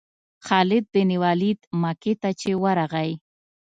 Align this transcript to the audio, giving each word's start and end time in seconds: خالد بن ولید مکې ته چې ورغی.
خالد 0.45 0.85
بن 0.93 1.09
ولید 1.23 1.59
مکې 1.81 2.13
ته 2.21 2.29
چې 2.39 2.49
ورغی. 2.63 3.11